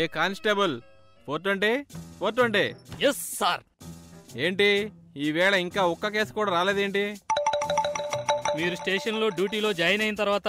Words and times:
ఏ 0.00 0.06
constable? 0.06 0.74
Four 1.26 1.42
twenty? 1.42 1.72
Four 2.18 2.34
twenty? 2.34 2.64
Yes 3.06 3.22
sir. 3.38 3.62
ఏంటి? 4.36 4.68
ఈ 5.16 5.32
వేళ 5.36 5.54
ఇంకా 5.54 5.82
ఒక్క 5.94 6.08
కేసు 6.16 6.32
కూడా 6.32 6.50
రాలేదేంటి? 6.52 7.04
మీరు 8.56 8.74
స్టేషన్లో 8.74 9.28
డ్యూటీలో 9.28 9.72
జాయిన్ 9.72 10.02
అయిన 10.02 10.14
తర్వాత 10.14 10.48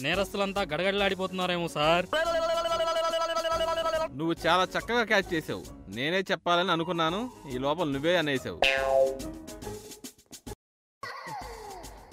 నేరస్తులంతా 0.00 0.62
గడగడలాడిపోతున్నారేమో 0.62 1.68
సార్. 1.68 2.06
నువ్వు 4.18 4.34
చాలా 4.46 4.64
చక్కగా 4.76 5.04
క్యాచ్ 5.04 5.34
చేసావు. 5.34 5.64
నేనే 5.88 6.20
చెప్పాలని 6.30 6.70
అనుకున్నాను. 6.70 7.20
ఈ 7.54 7.58
లోపల 7.58 7.88
నువ్వే 7.94 8.16
అనేసావు. 8.16 8.60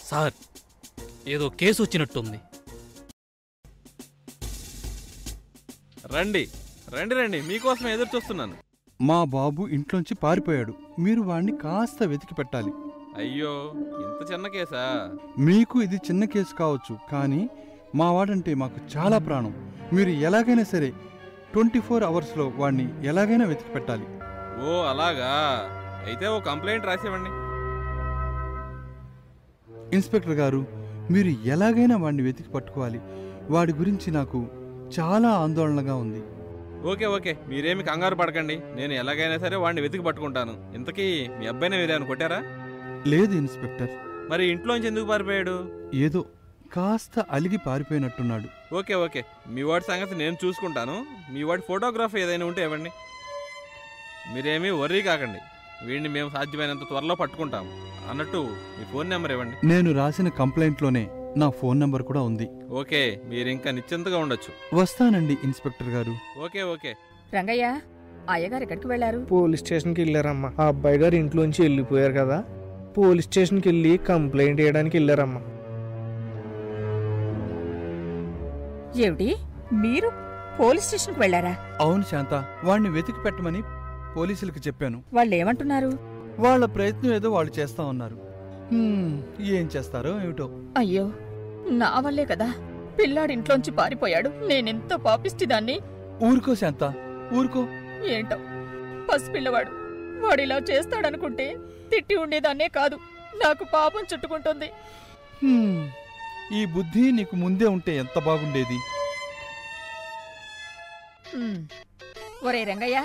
సార్ 0.09 0.33
ఏదో 1.27 1.49
కేసు 1.49 1.83
వచ్చినట్టుంది. 1.83 2.39
రండి 6.15 6.47
రండి 6.97 7.15
రండి. 7.15 7.41
మీకోసం 7.41 7.87
ఎదురు 7.87 8.15
చూస్తున్నాను. 8.15 8.53
మా 9.01 9.23
బాబు 9.23 9.67
ఇంట్లోంచి 9.67 10.15
పారిపోయాడు. 10.15 10.73
మీరు 10.99 11.21
వాణ్ణి 11.21 11.57
కాస్త 11.57 12.03
వెతికి 12.03 12.35
పెట్టాలి. 12.35 12.71
అయ్యో 13.17 13.71
ఇంత 13.75 14.31
చిన్న 14.33 14.47
కేసా? 14.47 15.11
మీకు 15.39 15.81
ఇది 15.81 15.95
చిన్న 15.95 16.25
కేసు 16.25 16.55
కావచ్చు 16.55 16.97
కానీ 17.11 17.49
మా 17.95 18.11
వాడంటే 18.11 18.53
మాకు 18.53 18.97
చాలా 18.97 19.17
ప్రాణం. 19.17 19.73
మీరు 19.93 20.09
ఎలాగైనా 20.09 20.63
సరే 20.63 20.93
ట్వంటీ 21.53 21.79
ఫోర్ 21.79 22.03
అవర్స్లో 22.03 22.53
వాడిని 22.55 23.07
ఎలాగైనా 23.07 23.45
వెతికి 23.45 23.71
పెట్టాలి. 23.71 24.05
ఓ 24.69 24.83
అలాగా? 24.83 25.31
అయితే 26.05 26.27
ఓ 26.27 26.39
కంప్లైంట్ 26.39 26.85
రాసివ్వండి. 26.85 27.31
ఇన్స్పెక్టర్ 29.95 30.31
గారు 30.31 30.67
మీరు 31.11 31.27
ఎలాగైనా 31.27 31.97
వాడిని 31.97 32.23
వెతికి 32.23 32.49
పట్టుకోవాలి. 32.49 33.01
వాడి 33.49 33.73
గురించి 33.73 34.11
నాకు 34.11 34.47
చాలా 34.99 35.29
ఆందోళనగా 35.29 35.95
ఉంది. 35.95 36.23
Okay 36.87 37.05
okay. 37.05 37.37
మీరేమి 37.47 37.83
కంగారు 37.83 38.15
పడకండి. 38.15 38.61
నేను 38.75 38.93
ఎలాగైనా 38.93 39.37
సరే 39.37 39.55
వాడిని 39.55 39.81
వెతికి 39.81 40.03
పట్టుకుంటాను. 40.03 40.71
ఇంతకీ 40.75 41.27
మీ 41.39 41.47
అబ్బాయిని 41.47 41.77
మీరేమైనా 41.77 42.05
కొట్టారా? 42.05 42.43
లేదు 43.07 43.33
ఇన్స్పెక్టర్. 43.35 43.89
మరి 44.29 44.45
ఇంట్లోంచి 44.45 44.87
ఎందుకు 44.87 45.05
పారిపోయాడు? 45.05 45.71
ఏదో 45.93 46.25
కాస్త 46.73 47.25
అలిగి 47.31 47.57
పారిపోయినట్టున్నాడు. 47.57 48.75
Okay 48.75 48.93
okay. 48.93 49.25
మీ 49.49 49.63
వాడి 49.63 49.83
సంగతి 49.83 50.15
నేను 50.15 50.37
చూసుకుంటాను. 50.45 51.05
మీ 51.31 51.43
వాడి 51.43 51.61
ఫోటోగ్రాఫ్ 51.67 52.15
ఏదైనా 52.15 52.45
ఉంటే 52.45 52.63
ఇవ్వండి. 52.63 52.89
మీరేమీ 54.33 54.69
వర్రీ 54.69 55.01
కాకండి. 55.01 55.39
వీడిని 55.85 56.09
మేము 56.09 56.29
సాధ్యమైనంత 56.29 56.79
త్వరలో 56.79 57.15
పట్టుకుంటాం. 57.15 57.67
అన్నట్టు 58.09 58.47
మీ 58.79 58.85
ఫోన్ 58.85 59.09
నెంబర్ 59.09 59.31
ఇవ్వండి. 59.31 59.67
నేను 59.67 59.93
రాసిన 59.93 60.29
కంప్లైంట్లోనే 60.29 61.09
నా 61.37 61.49
ఫోన్ 61.49 61.79
నంబర్ 61.79 62.03
కూడా 62.03 62.21
ఉంది. 62.21 62.45
ఓకే 62.69 63.21
మీరు 63.29 63.49
ఇంకా 63.49 63.71
నిశ్చింతగా 63.71 64.17
ఉండొచ్చు. 64.17 64.51
వస్తానండి 64.75 65.37
ఇన్స్పెక్టర్ 65.43 65.89
గారు. 65.89 66.13
Okay 66.45 66.61
okay. 66.63 66.91
రంగయ్య 67.33 67.65
అయ్యగారు 68.29 68.63
ఎక్కడికి 68.63 68.87
వెళ్ళారు 68.87 69.19
పోలీస్ 69.31 69.63
స్టేషన్కి 69.65 70.01
వెళ్ళారమ్మా. 70.01 70.51
ఆ 70.59 70.67
అబ్బాయి 70.67 70.97
గారు 70.97 71.15
ఇంట్లోంచి 71.15 71.61
వెళ్ళిపోయారు 71.61 72.13
కదా. 72.13 72.37
పోలీస్ 72.97 73.25
స్టేషన్కి 73.25 73.69
వెళ్ళి 73.69 73.97
కంప్లైంట్ 73.97 74.61
చేయడానికి 74.61 74.97
వెళ్ళారమ్మా. 74.97 75.41
ఏమిటి? 78.97 79.29
మీరు 79.73 80.09
పోలీస్ 80.59 80.87
స్టేషన్కి 80.87 81.19
వెళ్ళారా 81.19 81.53
అవును 81.81 82.03
శాంత 82.03 82.33
వాణ్ణి 82.63 82.89
వెతికి 82.89 83.23
పెట్టమని 83.23 83.61
పోలీసులకు 84.17 84.59
చెప్పాను. 84.67 85.03
వాళ్ళు 85.13 85.35
ఏమంటున్నారు 85.35 85.89
వాళ్ళ 86.39 86.65
ప్రయత్నం 86.65 87.13
ఏదో 87.13 87.31
వాళ్ళు 87.31 87.59
చేస్తా 87.59 87.83
ఉన్నారు. 87.83 88.17
హ్మ్, 88.71 89.11
ఏం 89.41 89.69
చేస్తారో 89.75 90.21
ఏమిటో. 90.23 90.45
అయ్యో 90.77 91.11
నా 91.69 91.99
వల్లే 91.99 92.25
కదా 92.25 92.53
పిల్లాడి 92.99 93.33
ఇంట్లోంచి 93.33 93.71
పారిపోయాడు. 93.71 94.29
నేనెంతో 94.29 94.97
పాపిష్టిదాన్ని 94.97 95.79
ఊరుకో 96.23 96.55
శాంత 96.55 96.83
ఊరుకో. 97.33 97.67
ఏంటో? 98.05 98.37
పసిపిల్లవాడు. 99.09 99.71
వాడిలా 100.25 100.57
చేస్తాడనుకుంటే 100.57 101.57
తిట్టి 101.91 102.15
ఉండేదాన్నే 102.15 102.67
కాదు. 102.67 102.95
నాకు 103.43 103.63
పాపం 103.73 104.03
చుట్టుకుంటుంది. 104.13 104.71
ఈ 106.53 106.65
బుద్ధి 106.65 107.11
నీకు 107.11 107.35
ముందే 107.35 107.65
ఉంటే 107.65 107.97
ఎంత 107.97 108.19
బాగుండేది. 108.19 108.77
ఒరే 112.43 112.63
రంగయ్య 112.63 113.03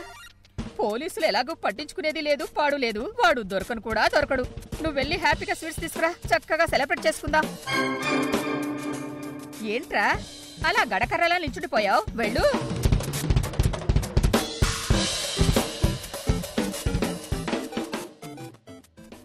పోలీసులు 0.81 1.27
ఎలాగో 1.27 1.55
పట్టించుకునేది 1.55 2.21
లేదు 2.21 2.45
పాడు 2.59 2.77
లేదు. 2.77 3.15
వాడు 3.25 3.43
దొరకను 3.43 3.81
కూడా 3.81 4.07
దొరకడు. 4.07 4.43
నువ్వు 4.83 4.93
వెళ్ళి 4.93 5.17
హ్యాపీగా 5.17 5.55
స్వీట్స్ 5.55 5.81
తీసుకురా. 5.81 6.11
చక్కగా 6.11 6.67
సెలబ్రేట్ 6.67 7.07
చేసుకుందాం. 7.07 7.45
ఏంట్రా? 9.75 10.07
అలా 10.69 10.83
గడకర్రలా 10.93 11.37
నించుడిపోయావు 11.39 12.03
వెళ్ళు. 12.21 12.45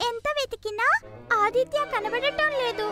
ఎంత 0.09 0.27
వెతికినా 0.37 0.87
ఆదిత్య 1.41 1.79
కనబడటం 1.93 2.51
లేదు. 2.61 2.87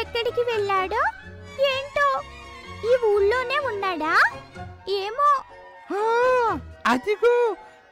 ఎక్కడికి 0.00 0.42
వెళ్ళాడో 0.50 1.02
ఏంటో? 1.72 2.08
ఈ 2.88 2.92
ఊళ్ళోనే 3.12 3.58
ఉన్నాడా? 3.70 4.14
ఏమో. 5.02 5.30
అదిగో 6.92 7.32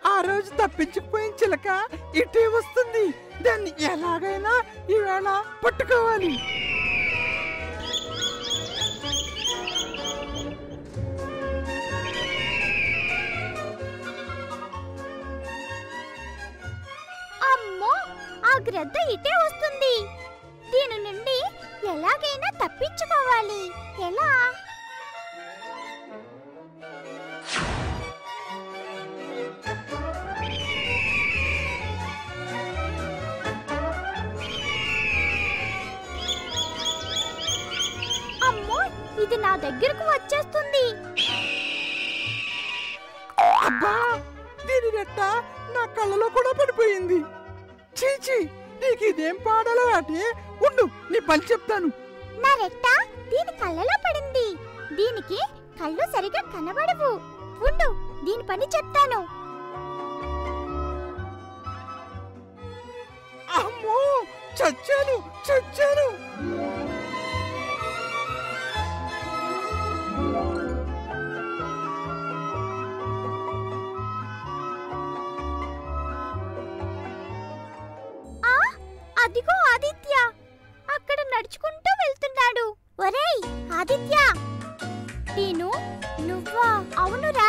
ఆ 0.09 0.21
రోజు 0.21 0.51
తప్పించుకుపోయిన 0.61 1.33
చిలక 1.41 1.69
ఇటే 2.15 2.45
వస్తుంది. 2.47 3.05
దాన్ని 3.45 3.71
ఎలాగైనా 3.93 4.53
ఈవేళ 4.91 5.29
పట్టుకోవాలి. 5.65 6.35
అమ్మో 17.51 17.95
ఆ 18.51 18.55
గ్రద్ద 18.69 18.97
ఇటే 19.15 19.35
వస్తుంది. 19.45 19.95
దీని 20.73 20.99
నుండి 21.07 21.39
ఎలాగైనా 21.95 22.51
తప్పించుకోవాలి. 22.63 23.63
ఎలా? 24.07 24.31
ఇది 39.27 39.37
నా 39.45 39.53
దగ్గరకు 39.63 40.05
వచ్చేస్తుంది. 40.15 40.83
అబ్బా 43.69 43.95
దీని 44.67 44.89
రెట్ట 44.97 45.21
నా 45.75 45.83
కళ్ళలో 45.97 46.27
కూడా 46.37 46.51
పడిపోయింది. 46.59 47.19
చీచి 47.99 48.39
నీకు 48.83 49.05
ఇదేం 49.11 49.37
పాడాలో 49.47 49.85
అంటే 49.99 50.21
ఉండు 50.67 50.85
నీ 51.13 51.19
పని 51.31 51.45
చెప్తాను. 51.53 51.89
నా 52.45 52.53
రెట్ట 52.63 52.87
దీని 53.33 53.53
కళ్ళలో 53.63 53.97
పడింది. 54.07 54.47
దీనికి 54.99 55.41
కళ్ళు 55.81 56.07
సరిగా 56.15 56.43
కనబడవు. 56.55 57.13
ఉండు 57.69 57.89
దీని 58.27 58.47
పని 58.53 58.69
చెప్తాను. 58.77 59.21
అమ్మో 63.63 63.99
చచ్చాను 64.61 65.17
చచ్చాను. 65.49 66.09
అదిగో 79.37 79.55
ఆదిత్య. 79.75 80.15
అక్కడ 80.95 81.17
నడుచుకుంటూ 81.21 81.91
వెళ్తున్నాడు. 82.03 82.77
ఒరేయ్ 83.01 83.41
ఆదిత్య. 83.73 84.17
నేను 85.37 85.73
నువ్వా? 86.21 86.85
అవునురా. 86.99 87.49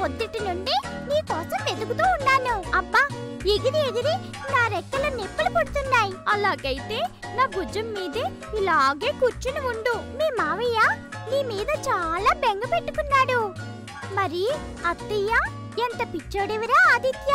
పొద్దుటి 0.00 0.40
నుండి 0.40 0.74
నీ 0.86 1.20
కోసం 1.20 1.64
వెతుకుతూ 1.64 2.04
ఉన్నాను. 2.04 2.76
అబ్బా 2.76 3.02
ఎగిరి 3.46 3.80
ఎగిరి 3.88 4.14
నా 4.52 4.66
రెక్కల 4.66 5.08
నిప్పులు 5.08 5.50
పుడుతున్నాయి. 5.58 6.12
అలాగైతే 6.28 6.98
నా 7.34 7.46
భుజం 7.46 7.92
మీదే 7.92 8.56
ఇలాగే 8.58 9.12
కూర్చుని 9.20 9.60
ఉండు. 9.60 9.94
మీ 10.18 10.30
మావయ్య 10.30 10.80
నీ 11.30 11.42
మీద 11.42 11.70
చాలా 11.88 12.34
బెంగ 12.34 12.62
పెట్టుకున్నాడు. 12.72 13.54
మరి 14.14 14.50
అత్తయ్య 14.86 15.32
ఎంత 15.82 16.14
పిచ్చోడివిరా 16.14 16.94
ఆదిత్య? 16.94 17.32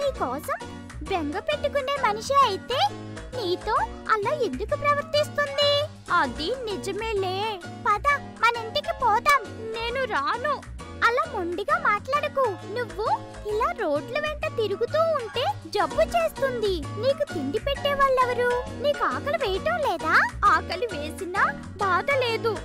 నీ 0.00 0.10
కోసం 0.18 0.58
బెంగ 1.02 1.38
పెట్టుకునే 1.38 1.96
మనిషి 2.08 2.34
అయితే 2.34 3.09
నీతో 3.36 3.74
అలా 4.10 4.30
ఎందుకు 4.30 4.76
ప్రవర్తిస్తుంది? 4.76 5.84
అది 6.12 6.54
నిజమేలే. 6.64 7.60
పద 7.66 8.02
మన 8.18 8.56
ఇంటికి 8.56 8.92
పోదాం. 9.02 9.72
నేను 9.72 10.04
రాను. 10.04 10.62
అలా 11.04 11.32
మొండిగా 11.32 11.78
మాట్లాడకు. 11.78 12.56
నువ్వు 12.78 13.06
ఇలా 13.48 13.74
రోడ్ల 13.80 14.18
వెంట 14.18 14.56
తిరుగుతూ 14.56 15.02
ఉంటే 15.02 15.44
జబ్బు 15.66 16.02
చేస్తుంది. 16.02 16.82
నీకు 16.98 17.34
తిండి 17.34 17.58
పెట్టే 17.58 17.94
వాళ్ళెవరు? 17.94 18.82
నీకు 18.82 19.04
ఆకలి 19.04 19.48
వేయటం 19.48 19.76
లేదా? 19.76 20.28
ఆకలి 20.44 20.86
వేసినా 20.86 21.62
బాధ 21.76 22.06
లేదు. 22.10 22.58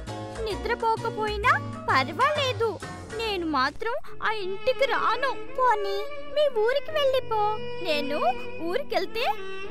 నిద్రపోకపోయినా 0.44 1.84
పర్వాలేదు. 1.90 2.80
నేను 3.18 3.46
మాత్రం 3.46 3.94
ఆ 4.24 4.32
ఇంటికి 4.32 4.86
రాను. 4.86 5.30
పోనీ 5.30 6.04
మీ 6.36 6.44
ఊరికి 6.62 6.92
వెళ్ళిపో 6.92 7.42
నేను 7.84 8.20
ఊరికెళ్తే 8.62 9.26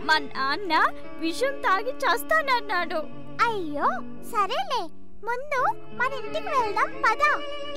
మా 0.09 0.19
నాన్న 0.19 0.75
విషం 1.19 1.55
తాగి 1.61 1.93
చేస్తానన్నాడు. 2.05 3.01
అయ్యో 3.47 3.89
సరేలే. 4.33 4.83
ముందు 5.27 5.61
మన 5.99 6.11
ఇంటికి 6.13 6.49
వెళ్దాం 6.49 6.91
పద. 7.05 7.23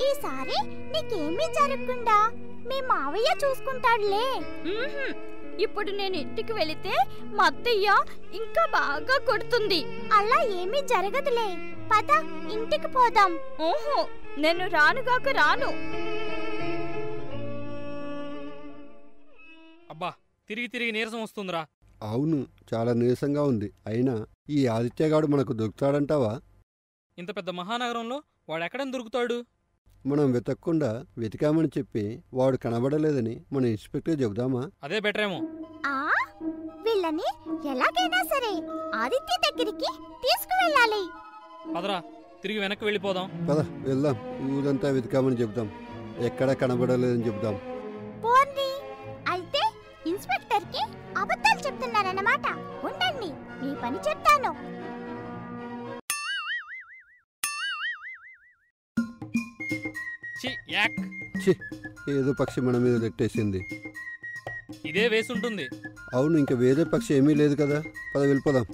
ఈసారి 0.06 0.58
నీకేమీ 0.92 1.46
జరగకుండా 1.58 2.18
మీ 2.68 2.80
మావయ్య 2.80 3.30
చూసుకుంటాడులే. 3.44 4.26
ఇప్పుడు 5.62 5.90
నేను 5.90 6.16
ఇంటికి 6.16 6.52
వెళితే 6.52 6.94
మా 7.36 7.44
అత్తయ్య 7.44 7.96
ఇంకా 8.32 8.64
బాగా 8.72 9.16
కొడుతుంది. 9.26 9.80
అలా 10.12 10.40
ఏమీ 10.60 10.80
జరగదులే. 10.80 11.48
పద 11.92 12.10
ఇంటికి 12.52 12.86
పోదాం. 12.86 13.32
ఓహో 13.60 13.98
నేను 14.38 14.64
రానుగాక 14.68 15.28
రాను. 15.40 15.70
తిరిగి 20.48 20.66
తిరిగి 20.66 20.92
నీరసం 20.92 21.22
వస్తుందిరా. 21.22 21.66
అవును 22.02 22.46
చాలా 22.74 22.92
నీరసంగా 22.92 23.42
ఉంది. 23.42 23.72
అయినా 23.86 24.26
ఈ 24.50 24.66
ఆదిత్యగాడు 24.66 25.26
మనకు 25.26 25.52
దొరుకుతాడంటావా? 25.52 26.40
ఇంత 27.18 27.36
పెద్ద 27.36 27.50
మహానగరంలో 27.50 28.22
వాడు 28.48 28.64
ఎక్కడని 28.64 28.92
దొరుకుతాడు? 28.92 29.44
మనం 30.06 30.32
వెతక్కుండా 30.32 31.06
వెతికామని 31.18 31.68
చెప్పి 31.78 32.22
వాడు 32.34 32.56
కనబడలేదని 32.56 33.40
మన 33.52 33.64
ఇన్స్పెక్టర్ 33.64 34.22
చెబుదామా? 34.22 34.70
అదే 34.82 35.00
బెటరేమో 35.00 35.48
ఆ? 35.86 36.12
వీళ్ళని 36.84 37.26
ఎలాగైనా 37.68 38.22
సరే 38.22 38.66
ఆదిత్య 38.94 39.36
దగ్గరికి 39.50 39.86
తీసుకువెళ్ళాలి. 40.24 41.02
పదరా 41.76 42.02
తిరిగి 42.42 42.58
వెనక్కి 42.58 42.84
వెళ్ళిపోదాం. 42.84 43.46
పద 43.50 43.58
వెళ్దాం. 43.60 44.16
ఊరంతా 44.52 44.90
వెతికామని 44.90 45.36
చెబుదాం. 45.36 45.70
ఎక్కడా 46.18 46.52
కనబడలేదని 46.52 47.26
చెబుదాం. 47.26 47.54
చి 60.40 60.50
యాక్. 60.70 60.98
ఏదో 62.10 62.32
పక్షి 62.40 62.60
మన 62.60 62.76
మీద 62.84 62.96
నెట్టేసింది. 63.02 63.60
ఇదే 64.86 65.08
వేసుంటుంది. 65.08 65.66
అవును 66.14 66.36
ఇంకా 66.38 66.54
వేరే 66.54 66.84
పక్షి 66.84 67.14
ఏమీ 67.14 67.34
లేదు 67.34 67.54
కదా. 67.62 67.78
పద 68.14 68.20
వెళ్ళిపోదాం. 68.20 68.66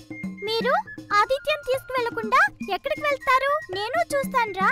మీరు 0.49 0.73
ఆదిత్యం 1.21 1.61
తీసుకువెళ్ళకుండా 1.69 2.41
ఎక్కడికి 2.75 3.01
వెళ్తారు? 3.01 3.51
నేను 3.75 3.99
చూస్తానురా. 4.15 4.71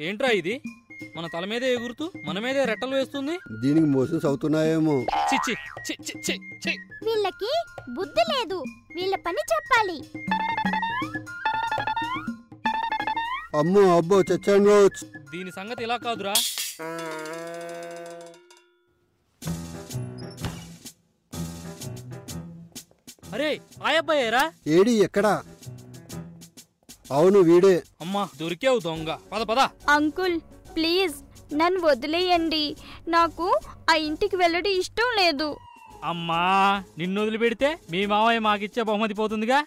ఏంట్రా 0.00 0.30
ఇది? 0.40 0.54
మన 1.16 1.26
తల 1.34 1.44
మీదే 1.44 1.68
ఎగురుతూ 1.74 2.04
మన 2.24 2.38
మీదే 2.38 2.64
రెట్టలు 2.64 2.94
వేస్తుంది? 2.94 3.34
దీనికి 3.62 3.86
మోషన్స్ 3.86 4.26
అవుతున్నాయేమో 4.26 4.96
చి 5.30 5.36
చి 5.46 5.54
చి 5.86 5.94
చి 6.06 6.14
చి 6.26 6.34
చి 6.64 6.72
వీళ్ళకి 7.06 7.52
బుద్ధి 7.90 8.24
లేదు. 8.32 8.58
వీళ్ళ 8.96 9.14
పని 9.26 9.42
చెప్పాలి. 9.54 9.98
అమ్మో 13.60 13.82
అబ్బో 13.96 14.18
చచ్చాను 14.20 14.76
దీని 15.32 15.50
సంగతి 15.56 15.82
ఇలా 15.86 15.96
కాదురా. 16.04 16.34
అరే 23.34 23.50
ఆయబ్బాయేరా 23.86 24.44
ఏడి 24.76 24.94
ఎక్కడా? 25.06 25.34
అవును 27.12 27.38
వీడే. 27.48 27.74
అమ్మా 28.00 28.22
దొరికావు 28.40 28.78
దొంగ. 28.78 29.10
పద 29.32 29.42
పద. 29.50 29.60
అంకుల్ 29.96 30.36
ప్లీజ్ 30.76 31.16
నన్ను 31.60 31.80
వదిలేయండి. 31.86 32.64
నాకు 33.08 33.46
ఆ 33.90 33.94
ఇంటికి 34.08 34.36
వెళ్ళడం 34.36 34.72
ఇష్టం 34.82 35.10
లేదు. 35.20 35.48
అమ్మా 36.04 36.42
నిన్ను 36.98 37.18
వదిలిపెడితే 37.22 37.68
మీ 37.90 38.00
మావయ్య 38.12 38.38
మాకిచ్చే 38.46 38.82
బహుమతి 38.82 39.14
పోతుందిగా? 39.14 39.58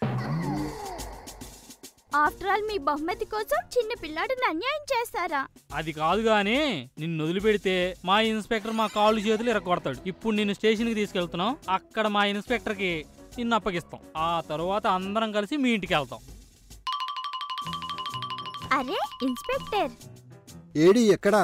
ఆఫ్టర్ 2.15 2.49
ఆల్ 2.49 2.61
మీ 2.61 2.77
బహుమతి 2.77 3.25
కోసం 3.25 3.59
చిన్న 3.67 3.91
పిల్లాడిని 4.03 4.45
అన్యాయం 4.49 4.83
చేస్తారా? 4.93 5.41
అది 5.73 5.91
కాదు 5.91 6.21
గాని 6.21 6.57
నిన్ను 6.99 7.23
వదిలిపెడితే 7.23 7.97
మా 8.05 8.21
ఇన్స్పెక్టర్ 8.21 8.71
మా 8.71 8.87
కాళ్ళు 8.87 9.21
చేతులు 9.21 9.49
ఇరగొడతాడు. 9.49 9.97
ఇప్పుడు 10.05 10.35
నిన్ను 10.35 10.53
స్టేషన్కి 10.53 10.93
తీసుకెళ్తున్నాం. 10.93 11.57
అక్కడ 11.69 12.07
మా 12.07 12.25
ఇన్స్పెక్టర్కి 12.25 12.91
నిన్ను 13.37 13.55
అప్పగిస్తాం. 13.55 13.99
ఆ 14.17 14.41
తరువాత 14.49 14.87
అందరం 14.87 15.31
కలిసి 15.31 15.57
మీ 15.57 15.69
ఇంటికి 15.69 15.93
వెళ్తాం. 15.93 16.21
అరే 18.73 18.99
ఇన్స్పెక్టర్. 19.23 19.91
ఏడి 20.77 20.99
ఎక్కడా? 21.09 21.43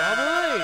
బాబోయ్! 0.00 0.60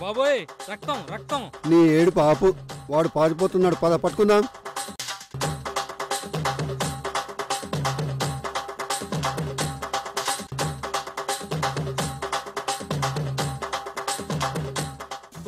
బాబోయ్! 0.00 0.40
రక్తం 0.70 0.98
రక్తం! 1.10 1.50
నీ 1.66 1.88
ఏడు 1.88 2.10
పాపు. 2.10 2.54
వాడు 2.90 3.08
పారిపోతున్నాడు. 3.08 3.74
పద 3.74 3.94
పట్టుకుందాం. 3.94 4.42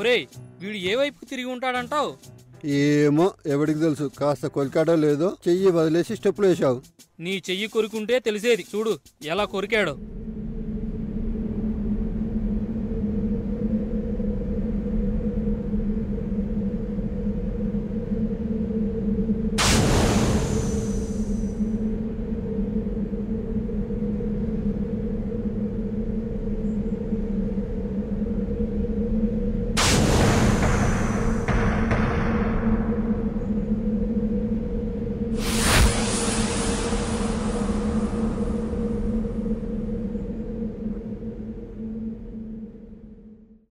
ఒరేయ్ 0.09 0.27
వీడు 0.61 0.77
ఏ 0.77 0.95
వైపుకు 0.95 1.25
తిరిగి 1.25 1.45
ఉంటాడంటావు? 1.45 2.13
ఏమో 2.67 3.33
ఎవడికి 3.47 3.79
తెలుసు. 3.79 4.11
కాస్త 4.19 4.47
కొలికాడో 4.47 4.95
లేదో 4.95 5.37
చెయ్యి 5.49 5.71
వదిలేసి 5.71 6.17
స్టెప్పులు 6.17 6.47
వేసావు 6.47 6.79
నీ 7.21 7.43
చెయ్యి 7.51 7.67
కొరుకుంటే 7.67 8.19
తెలిసేది. 8.19 8.65
చూడు 8.75 8.99
ఎలా 9.25 9.45
కొరికాడో. 9.45 9.95